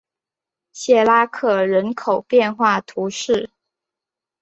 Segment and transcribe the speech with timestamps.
[0.71, 3.51] 谢拉克人口变化图示